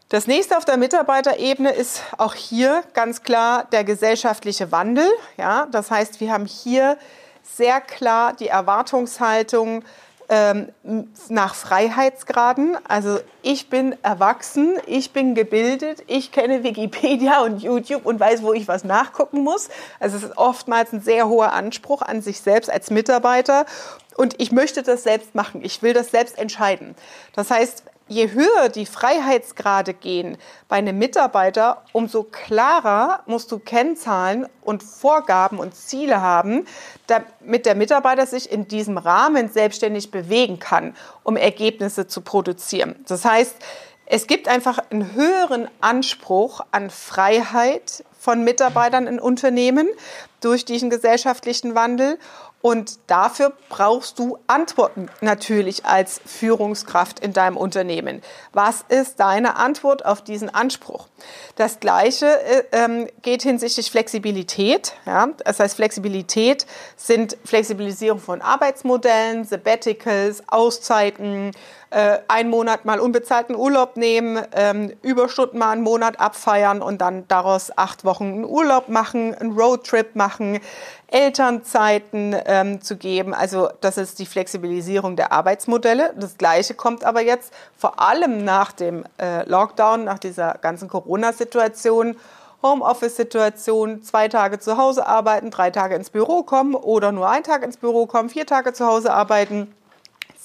Das 0.09 0.25
nächste 0.25 0.57
auf 0.57 0.63
der 0.63 0.77
Mitarbeiterebene 0.77 1.69
ist 1.69 2.01
auch 2.17 2.33
hier 2.33 2.81
ganz 2.93 3.23
klar 3.23 3.65
der 3.73 3.83
gesellschaftliche 3.83 4.71
Wandel. 4.71 5.05
Ja, 5.35 5.67
das 5.69 5.91
heißt, 5.91 6.21
wir 6.21 6.31
haben 6.31 6.45
hier 6.45 6.97
sehr 7.43 7.81
klar 7.81 8.31
die 8.31 8.47
Erwartungshaltung 8.47 9.83
ähm, 10.29 10.69
nach 11.27 11.55
Freiheitsgraden. 11.55 12.77
Also 12.87 13.19
ich 13.41 13.69
bin 13.69 13.97
erwachsen, 14.01 14.77
ich 14.85 15.11
bin 15.11 15.35
gebildet, 15.35 16.03
ich 16.07 16.31
kenne 16.31 16.63
Wikipedia 16.63 17.41
und 17.41 17.61
YouTube 17.61 18.05
und 18.05 18.17
weiß, 18.17 18.43
wo 18.43 18.53
ich 18.53 18.65
was 18.69 18.85
nachgucken 18.85 19.41
muss. 19.43 19.67
Also 19.99 20.15
es 20.15 20.23
ist 20.23 20.37
oftmals 20.37 20.93
ein 20.93 21.01
sehr 21.01 21.27
hoher 21.27 21.51
Anspruch 21.51 22.01
an 22.01 22.21
sich 22.21 22.39
selbst 22.39 22.69
als 22.69 22.91
Mitarbeiter. 22.91 23.65
Und 24.15 24.35
ich 24.39 24.53
möchte 24.53 24.83
das 24.83 25.03
selbst 25.03 25.35
machen. 25.35 25.65
Ich 25.65 25.81
will 25.81 25.91
das 25.91 26.11
selbst 26.11 26.37
entscheiden. 26.37 26.95
Das 27.33 27.51
heißt, 27.51 27.83
je 28.07 28.31
höher 28.31 28.69
die 28.69 28.85
Freiheitsgrade 28.85 29.93
gehen 29.93 30.37
bei 30.67 30.77
einem 30.77 30.97
Mitarbeiter, 30.97 31.83
umso 31.91 32.23
klarer 32.23 33.21
musst 33.25 33.51
du 33.51 33.59
Kennzahlen 33.59 34.47
und 34.61 34.83
Vorgaben 34.83 35.59
und 35.59 35.75
Ziele 35.75 36.21
haben, 36.21 36.65
damit 37.07 37.65
der 37.65 37.75
Mitarbeiter 37.75 38.25
sich 38.25 38.51
in 38.51 38.67
diesem 38.67 38.97
Rahmen 38.97 39.49
selbstständig 39.49 40.11
bewegen 40.11 40.59
kann, 40.59 40.95
um 41.23 41.37
Ergebnisse 41.37 42.07
zu 42.07 42.21
produzieren. 42.21 42.95
Das 43.07 43.25
heißt, 43.25 43.55
es 44.05 44.27
gibt 44.27 44.47
einfach 44.47 44.79
einen 44.89 45.13
höheren 45.13 45.67
Anspruch 45.81 46.61
an 46.71 46.89
Freiheit 46.89 48.05
von 48.17 48.43
Mitarbeitern 48.43 49.05
in 49.05 49.19
Unternehmen 49.19 49.87
durch 50.39 50.63
diesen 50.63 50.89
gesellschaftlichen 50.89 51.75
Wandel 51.75 52.17
und 52.61 52.99
dafür 53.07 53.53
brauchst 53.69 54.17
du 54.17 54.39
Antworten 54.47 55.09
natürlich 55.21 55.85
als 55.85 56.19
Führungskraft 56.25 57.19
in 57.19 57.31
deinem 57.31 57.55
Unternehmen. 57.55 58.23
Was 58.51 58.83
ist 58.89 59.19
deine 59.19 59.57
Antwort 59.57 60.05
auf 60.05 60.23
diesen 60.23 60.49
Anspruch? 60.49 61.07
Das 61.55 61.79
Gleiche 61.79 62.25
äh, 62.25 62.63
ähm, 62.71 63.07
geht 63.21 63.43
hinsichtlich 63.43 63.91
Flexibilität. 63.91 64.93
Ja? 65.05 65.29
Das 65.45 65.59
heißt, 65.59 65.75
Flexibilität 65.75 66.65
sind 66.95 67.37
Flexibilisierung 67.45 68.19
von 68.19 68.41
Arbeitsmodellen, 68.41 69.45
Sabbaticals, 69.45 70.43
Auszeiten, 70.47 71.51
äh, 71.89 72.20
einen 72.27 72.50
Monat 72.50 72.86
mal 72.86 73.00
unbezahlten 73.00 73.56
Urlaub 73.56 73.96
nehmen, 73.96 74.44
ähm, 74.53 74.94
Überstunden 75.01 75.60
mal 75.60 75.72
einen 75.72 75.84
Monat 75.84 76.20
abfeiern 76.20 76.82
und 76.82 77.00
dann 77.00 77.27
daraus 77.27 77.72
acht 77.77 78.03
Wochen 78.03 78.25
einen 78.25 78.46
Urlaub 78.46 78.89
machen, 78.89 79.34
einen 79.34 79.58
Roadtrip 79.58 80.15
machen, 80.15 80.60
Elternzeiten 81.08 82.36
ähm, 82.46 82.82
zu 82.82 82.98
geben. 82.98 83.34
Also 83.34 83.70
das 83.79 83.98
ist 83.98 84.20
die 84.20 84.25
Flexibilisierung 84.25 85.15
der 85.15 85.32
Arbeitsmodelle. 85.32 86.13
Das 86.17 86.38
Gleiche 86.38 86.74
kommt 86.74 87.06
aber 87.06 87.22
jetzt 87.22 87.53
vor 87.77 88.01
allem 88.01 88.44
nach 88.44 88.74
dem 88.74 89.06
äh, 89.22 89.48
Lockdown, 89.48 90.03
nach 90.03 90.20
dieser 90.20 90.56
ganzen 90.62 90.89
Corona-Situation. 90.89 92.17
Homeoffice-Situation, 92.63 94.01
zwei 94.01 94.27
Tage 94.27 94.60
zu 94.60 94.77
Hause 94.77 95.06
arbeiten, 95.06 95.51
drei 95.51 95.70
Tage 95.70 95.96
ins 95.96 96.10
Büro 96.10 96.41
kommen 96.41 96.74
oder 96.74 97.12
nur 97.12 97.29
ein 97.29 97.44
Tag 97.44 97.63
ins 97.63 97.77
Büro 97.77 98.08
kommen, 98.08 98.29
vier 98.29 98.48
Tage 98.48 98.74
zu 98.74 98.86
Hause 98.86 99.13
arbeiten. 99.13 99.74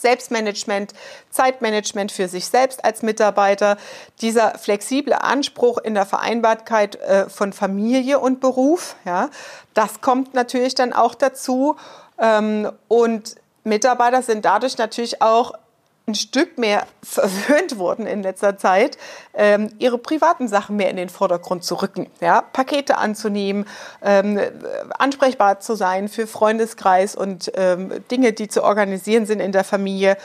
Selbstmanagement, 0.03 0.93
Zeitmanagement 1.31 2.13
für 2.13 2.29
sich 2.29 2.47
selbst 2.47 2.85
als 2.85 3.03
Mitarbeiter, 3.03 3.79
dieser 4.21 4.59
flexible 4.59 5.15
Anspruch 5.15 5.79
in 5.79 5.95
der 5.95 6.05
Vereinbarkeit 6.07 6.97
äh, 6.97 7.29
von 7.31 7.53
Familie 7.53 8.19
und 8.19 8.41
Beruf, 8.41 8.97
ja, 9.05 9.31
das 9.75 10.01
kommt 10.01 10.35
natürlich 10.35 10.75
dann 10.75 10.93
auch 10.93 11.15
dazu. 11.15 11.77
Ähm, 12.19 12.71
und 12.89 13.37
Mitarbeiter 13.65 14.23
sind 14.23 14.45
dadurch 14.45 14.77
natürlich 14.77 15.23
auch 15.23 15.53
ein 16.07 16.15
Stück 16.15 16.59
mehr 16.59 16.87
verwöhnt 17.03 17.79
wurden 17.79 18.07
in 18.07 18.23
letzter 18.23 18.59
Zeit, 18.59 18.99
ähm, 19.35 19.71
ihre 19.79 19.99
privaten 19.99 20.49
Sachen 20.49 20.77
mehr 20.77 20.91
in 20.91 20.97
den 20.97 21.09
Vordergrund 21.09 21.65
zu 21.65 21.77
rücken, 21.77 22.11
ja, 22.21 22.41
Pakete 22.41 22.99
anzunehmen, 22.99 23.67
ähm, 24.03 24.41
ansprechbar 24.99 25.61
zu 25.61 25.75
sein 25.75 26.09
für 26.09 26.27
Freundeskreis 26.27 27.15
und 27.15 27.53
ähm, 27.55 28.05
Dinge, 28.11 28.33
die 28.33 28.49
zu 28.49 28.65
organisieren 28.65 29.27
sind 29.27 29.41
in 29.41 29.53
der 29.53 29.65
Familie. 29.65 30.17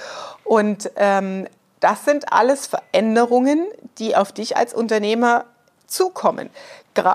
Und 0.44 0.92
ähm, 0.96 1.48
das 1.80 2.06
sind 2.06 2.34
alles 2.34 2.66
Veränderungen, 2.66 3.68
die 4.00 4.16
auf 4.16 4.32
dich 4.32 4.58
als 4.58 4.74
Unternehmer 4.74 5.46
zukommen. 5.86 6.50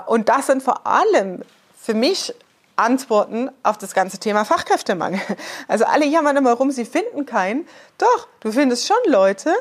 Und 0.07 0.29
das 0.29 0.47
sind 0.47 0.63
vor 0.63 0.87
allem 0.87 1.41
für 1.75 1.93
mich 1.93 2.33
Antworten 2.75 3.49
auf 3.61 3.77
das 3.77 3.93
ganze 3.93 4.17
Thema 4.17 4.45
Fachkräftemangel. 4.45 5.21
Also 5.67 5.85
alle 5.85 6.05
jammern 6.05 6.37
immer 6.37 6.53
rum, 6.53 6.71
sie 6.71 6.85
finden 6.85 7.25
keinen. 7.25 7.67
Doch, 7.97 8.27
du 8.41 8.51
findest 8.51 8.87
schon 8.87 8.97
Leute, 9.07 9.53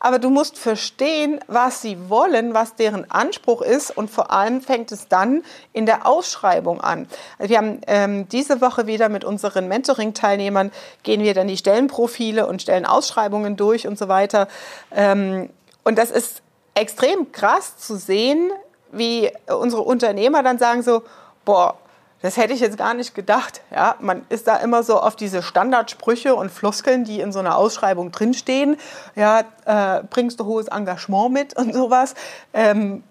aber 0.00 0.18
du 0.18 0.30
musst 0.30 0.58
verstehen, 0.58 1.40
was 1.46 1.82
sie 1.82 2.08
wollen, 2.08 2.54
was 2.54 2.76
deren 2.76 3.10
Anspruch 3.10 3.62
ist 3.62 3.96
und 3.96 4.10
vor 4.10 4.30
allem 4.30 4.60
fängt 4.60 4.92
es 4.92 5.08
dann 5.08 5.42
in 5.72 5.86
der 5.86 6.06
Ausschreibung 6.06 6.80
an. 6.80 7.08
Also 7.38 7.50
wir 7.50 7.58
haben 7.58 7.80
ähm, 7.86 8.28
diese 8.28 8.60
Woche 8.60 8.86
wieder 8.86 9.08
mit 9.08 9.24
unseren 9.24 9.66
Mentoring-Teilnehmern 9.66 10.70
gehen 11.02 11.22
wir 11.22 11.34
dann 11.34 11.48
die 11.48 11.56
Stellenprofile 11.56 12.46
und 12.46 12.62
Stellenausschreibungen 12.62 13.56
durch 13.56 13.86
und 13.86 13.98
so 13.98 14.08
weiter. 14.08 14.46
Ähm, 14.92 15.50
und 15.82 15.98
das 15.98 16.10
ist 16.10 16.42
extrem 16.74 17.32
krass 17.32 17.76
zu 17.78 17.96
sehen, 17.96 18.52
wie 18.92 19.30
unsere 19.48 19.82
Unternehmer 19.82 20.42
dann 20.42 20.58
sagen 20.58 20.82
so, 20.82 21.02
boah, 21.44 21.76
das 22.20 22.36
hätte 22.36 22.52
ich 22.52 22.60
jetzt 22.60 22.76
gar 22.76 22.94
nicht 22.94 23.14
gedacht. 23.14 23.60
Ja, 23.70 23.96
man 24.00 24.26
ist 24.28 24.48
da 24.48 24.56
immer 24.56 24.82
so 24.82 25.00
auf 25.00 25.14
diese 25.14 25.42
Standardsprüche 25.42 26.34
und 26.34 26.50
Floskeln, 26.50 27.04
die 27.04 27.20
in 27.20 27.32
so 27.32 27.38
einer 27.38 27.56
Ausschreibung 27.56 28.10
drinstehen. 28.10 28.76
Ja, 29.14 29.44
äh, 29.64 30.02
bringst 30.10 30.40
du 30.40 30.44
hohes 30.44 30.68
Engagement 30.68 31.32
mit 31.32 31.56
und 31.56 31.72
sowas. 31.72 32.14
Ähm, 32.52 33.04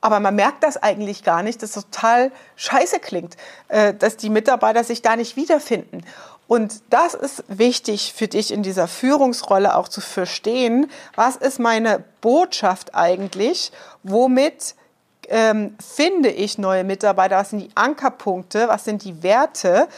aber 0.00 0.20
man 0.20 0.34
merkt 0.34 0.62
das 0.62 0.76
eigentlich 0.76 1.24
gar 1.24 1.42
nicht, 1.42 1.62
dass 1.62 1.72
das 1.72 1.84
total 1.84 2.32
scheiße 2.56 3.00
klingt, 3.00 3.36
äh, 3.68 3.94
dass 3.94 4.16
die 4.16 4.30
Mitarbeiter 4.30 4.84
sich 4.84 5.02
da 5.02 5.16
nicht 5.16 5.36
wiederfinden. 5.36 6.04
Und 6.46 6.80
das 6.88 7.14
ist 7.14 7.44
wichtig 7.48 8.14
für 8.16 8.26
dich 8.26 8.52
in 8.52 8.62
dieser 8.62 8.88
Führungsrolle 8.88 9.76
auch 9.76 9.88
zu 9.88 10.00
verstehen. 10.00 10.90
Was 11.14 11.36
ist 11.36 11.60
meine 11.60 12.02
Botschaft 12.22 12.94
eigentlich? 12.94 13.70
Womit 14.02 14.74
ähm, 15.28 15.76
finde 15.80 16.30
ich 16.30 16.58
neue 16.58 16.84
Mitarbeiter? 16.84 17.36
Was 17.36 17.50
sind 17.50 17.60
die 17.60 17.70
Ankerpunkte? 17.74 18.68
Was 18.68 18.84
sind 18.84 19.04
die 19.04 19.22
Werte? 19.22 19.88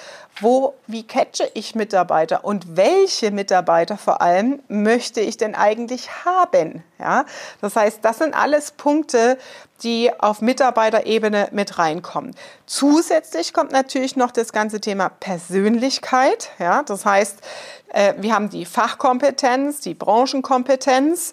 Wo, 0.41 0.75
wie 0.87 1.03
catche 1.03 1.51
ich 1.55 1.75
Mitarbeiter? 1.75 2.45
Und 2.45 2.77
welche 2.77 3.31
Mitarbeiter 3.31 3.99
vor 3.99 4.23
allem 4.23 4.61
möchte 4.69 5.21
ich 5.21 5.37
denn 5.37 5.55
eigentlich 5.55 6.25
haben? 6.25 6.83
Ja, 6.99 7.25
das 7.61 7.77
heißt, 7.77 7.99
das 8.03 8.19
sind 8.19 8.35
alles 8.35 8.71
Punkte, 8.73 9.39
die 9.83 10.11
auf 10.19 10.41
Mitarbeiterebene 10.41 11.49
mit 11.53 11.79
reinkommen. 11.79 12.35
Zusätzlich 12.67 13.53
kommt 13.53 13.73
natürlich 13.73 14.17
noch 14.17 14.31
das 14.31 14.53
ganze 14.53 14.81
Thema 14.81 15.09
Persönlichkeit. 15.09 16.51
Ja, 16.59 16.83
das 16.83 17.05
heißt, 17.05 17.39
äh, 17.93 18.15
wir 18.19 18.35
haben 18.35 18.51
die 18.51 18.65
Fachkompetenz, 18.65 19.81
die 19.81 19.95
Branchenkompetenz. 19.95 21.33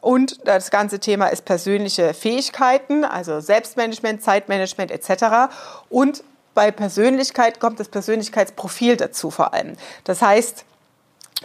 Und 0.00 0.46
das 0.46 0.70
ganze 0.70 1.00
Thema 1.00 1.26
ist 1.28 1.44
persönliche 1.44 2.14
Fähigkeiten, 2.14 3.04
also 3.04 3.40
Selbstmanagement, 3.40 4.22
Zeitmanagement 4.22 4.90
etc. 4.90 5.52
Und 5.88 6.22
bei 6.54 6.70
Persönlichkeit 6.70 7.60
kommt 7.60 7.78
das 7.80 7.88
Persönlichkeitsprofil 7.88 8.96
dazu 8.96 9.30
vor 9.30 9.54
allem. 9.54 9.76
Das 10.04 10.22
heißt, 10.22 10.64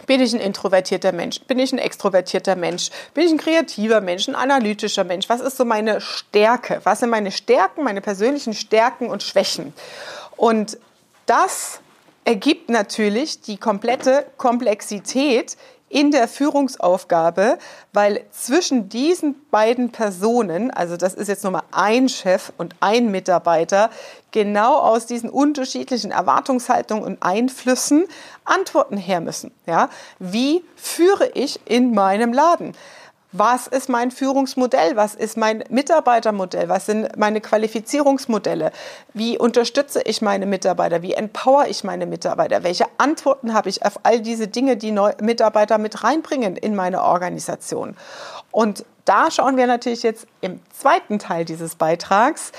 bin 0.06 0.20
ich 0.20 0.34
ein 0.34 0.40
introvertierter 0.40 1.12
Mensch? 1.12 1.40
Bin 1.42 1.58
ich 1.58 1.72
ein 1.72 1.78
extrovertierter 1.78 2.56
Mensch? 2.56 2.90
Bin 3.14 3.26
ich 3.26 3.32
ein 3.32 3.38
kreativer 3.38 4.00
Mensch, 4.00 4.26
ein 4.26 4.34
analytischer 4.34 5.04
Mensch? 5.04 5.28
Was 5.28 5.40
ist 5.40 5.56
so 5.56 5.64
meine 5.64 6.00
Stärke? 6.00 6.80
Was 6.82 7.00
sind 7.00 7.10
meine 7.10 7.30
Stärken, 7.30 7.84
meine 7.84 8.00
persönlichen 8.00 8.54
Stärken 8.54 9.08
und 9.08 9.22
Schwächen? 9.22 9.72
Und 10.36 10.78
das 11.26 11.80
ergibt 12.24 12.70
natürlich 12.70 13.40
die 13.40 13.56
komplette 13.56 14.26
Komplexität 14.36 15.56
in 15.94 16.10
der 16.10 16.26
Führungsaufgabe, 16.26 17.56
weil 17.92 18.24
zwischen 18.32 18.88
diesen 18.88 19.36
beiden 19.52 19.92
Personen, 19.92 20.72
also 20.72 20.96
das 20.96 21.14
ist 21.14 21.28
jetzt 21.28 21.44
nochmal 21.44 21.62
ein 21.70 22.08
Chef 22.08 22.52
und 22.58 22.74
ein 22.80 23.12
Mitarbeiter, 23.12 23.90
genau 24.32 24.78
aus 24.78 25.06
diesen 25.06 25.30
unterschiedlichen 25.30 26.10
Erwartungshaltungen 26.10 27.04
und 27.04 27.22
Einflüssen 27.22 28.06
Antworten 28.44 28.96
her 28.96 29.20
müssen. 29.20 29.52
Ja? 29.66 29.88
Wie 30.18 30.64
führe 30.74 31.30
ich 31.32 31.60
in 31.64 31.94
meinem 31.94 32.32
Laden? 32.32 32.72
Was 33.36 33.66
ist 33.66 33.88
mein 33.88 34.12
Führungsmodell, 34.12 34.94
was 34.94 35.16
ist 35.16 35.36
mein 35.36 35.64
Mitarbeitermodell, 35.68 36.68
was 36.68 36.86
sind 36.86 37.16
meine 37.18 37.40
Qualifizierungsmodelle, 37.40 38.70
wie 39.12 39.36
unterstütze 39.36 40.02
ich 40.02 40.22
meine 40.22 40.46
Mitarbeiter, 40.46 41.02
wie 41.02 41.14
empower 41.14 41.66
ich 41.66 41.82
meine 41.82 42.06
Mitarbeiter, 42.06 42.62
welche 42.62 42.86
Antworten 42.96 43.52
habe 43.52 43.68
ich 43.70 43.84
auf 43.84 43.98
all 44.04 44.20
diese 44.20 44.46
Dinge, 44.46 44.76
die 44.76 44.92
Mitarbeiter 45.20 45.78
mit 45.78 46.04
reinbringen 46.04 46.54
in 46.54 46.76
meine 46.76 47.02
Organisation. 47.02 47.96
Und 48.52 48.84
da 49.04 49.32
schauen 49.32 49.56
wir 49.56 49.66
natürlich 49.66 50.04
jetzt 50.04 50.28
im 50.40 50.60
zweiten 50.72 51.18
Teil 51.18 51.44
dieses 51.44 51.74
Beitrags, 51.74 52.52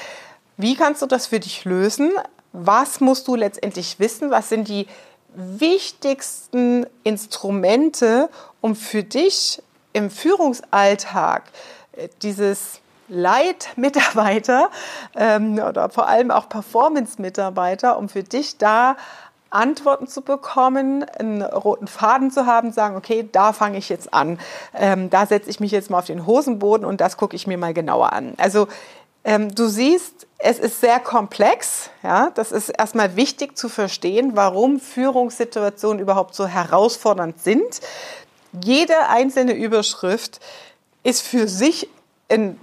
wie 0.57 0.75
kannst 0.75 1.01
du 1.01 1.05
das 1.05 1.27
für 1.27 1.39
dich 1.39 1.63
lösen, 1.63 2.11
was 2.51 2.99
musst 2.99 3.29
du 3.29 3.35
letztendlich 3.35 3.97
wissen, 4.01 4.29
was 4.29 4.49
sind 4.49 4.67
die 4.67 4.87
wichtigsten 5.35 6.85
Instrumente, 7.03 8.29
um 8.59 8.75
für 8.75 9.03
dich 9.03 9.61
im 9.95 10.11
Führungsalltag 10.11 11.43
äh, 11.93 12.09
dieses 12.21 12.81
Leitmitarbeiter 13.07 14.69
ähm, 15.15 15.59
oder 15.59 15.89
vor 15.89 16.07
allem 16.07 16.31
auch 16.31 16.49
Performance-Mitarbeiter, 16.49 17.97
um 17.97 18.09
für 18.09 18.23
dich 18.23 18.57
da 18.57 18.97
Antworten 19.51 20.07
zu 20.07 20.21
bekommen, 20.21 21.05
einen 21.17 21.41
roten 21.41 21.87
Faden 21.87 22.29
zu 22.29 22.45
haben, 22.45 22.73
sagen, 22.73 22.97
okay, 22.97 23.29
da 23.31 23.53
fange 23.53 23.77
ich 23.77 23.87
jetzt 23.87 24.13
an, 24.13 24.37
ähm, 24.73 25.09
da 25.09 25.25
setze 25.25 25.49
ich 25.49 25.61
mich 25.61 25.71
jetzt 25.71 25.89
mal 25.89 25.99
auf 25.99 26.07
den 26.07 26.25
Hosenboden 26.25 26.85
und 26.85 26.99
das 26.99 27.15
gucke 27.15 27.35
ich 27.37 27.47
mir 27.47 27.57
mal 27.57 27.73
genauer 27.73 28.11
an. 28.11 28.33
Also 28.37 28.67
ähm, 29.23 29.55
du 29.55 29.67
siehst, 29.67 30.27
es 30.39 30.59
ist 30.59 30.81
sehr 30.81 30.99
komplex. 30.99 31.89
Ja, 32.03 32.31
das 32.35 32.51
ist 32.51 32.69
erstmal 32.69 33.15
wichtig 33.15 33.57
zu 33.57 33.69
verstehen, 33.69 34.31
warum 34.33 34.79
Führungssituationen 34.79 35.99
überhaupt 35.99 36.35
so 36.35 36.47
herausfordernd 36.47 37.41
sind 37.41 37.81
jede 38.63 39.07
einzelne 39.09 39.53
Überschrift 39.53 40.39
ist 41.03 41.21
für 41.21 41.47
sich 41.47 41.89
ein 42.29 42.59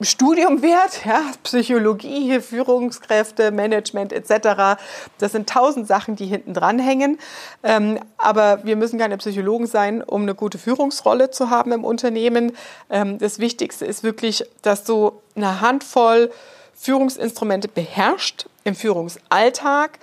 Studium 0.00 0.60
wert, 0.62 1.04
ja, 1.04 1.22
Psychologie, 1.44 2.40
Führungskräfte, 2.40 3.50
Management 3.52 4.12
etc. 4.12 4.80
Das 5.18 5.32
sind 5.32 5.48
tausend 5.48 5.86
Sachen, 5.86 6.16
die 6.16 6.26
hinten 6.26 6.52
dran 6.52 6.78
hängen. 6.78 7.18
Ähm, 7.62 8.00
aber 8.18 8.64
wir 8.64 8.76
müssen 8.76 8.98
keine 8.98 9.16
Psychologen 9.18 9.66
sein, 9.66 10.02
um 10.02 10.22
eine 10.22 10.34
gute 10.34 10.58
Führungsrolle 10.58 11.30
zu 11.30 11.48
haben 11.48 11.72
im 11.72 11.84
Unternehmen. 11.84 12.52
Ähm, 12.90 13.18
das 13.18 13.38
Wichtigste 13.38 13.86
ist 13.86 14.02
wirklich, 14.02 14.44
dass 14.62 14.84
du 14.84 15.12
eine 15.36 15.60
Handvoll 15.60 16.30
Führungsinstrumente 16.74 17.68
beherrscht 17.68 18.46
im 18.64 18.74
Führungsalltag, 18.74 19.98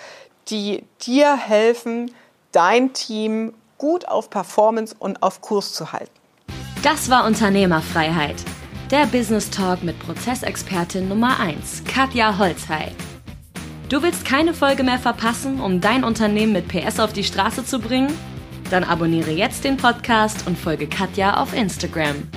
die 0.48 0.84
dir 1.02 1.36
helfen, 1.36 2.14
dein 2.54 2.94
Team 2.94 3.54
gut 3.82 4.08
auf 4.08 4.30
Performance 4.30 4.96
und 5.00 5.24
auf 5.24 5.42
Kurs 5.42 5.74
zu 5.74 5.92
halten. 5.92 6.12
Das 6.84 7.10
war 7.10 7.26
Unternehmerfreiheit. 7.26 8.36
Der 8.92 9.08
Business 9.08 9.50
Talk 9.50 9.82
mit 9.82 9.98
Prozessexpertin 9.98 11.10
Nummer 11.10 11.40
1, 11.40 11.84
Katja 11.86 12.38
Holzhey. 12.38 12.92
Du 13.90 14.04
willst 14.04 14.24
keine 14.24 14.54
Folge 14.54 14.84
mehr 14.84 15.00
verpassen, 15.00 15.60
um 15.60 15.82
dein 15.82 16.04
Unternehmen 16.04 16.54
mit 16.54 16.68
PS 16.68 17.00
auf 17.00 17.12
die 17.12 17.24
Straße 17.24 17.66
zu 17.66 17.80
bringen? 17.80 18.16
Dann 18.70 18.84
abonniere 18.84 19.32
jetzt 19.32 19.64
den 19.64 19.78
Podcast 19.78 20.46
und 20.46 20.60
folge 20.60 20.86
Katja 20.86 21.42
auf 21.42 21.56
Instagram. 21.56 22.28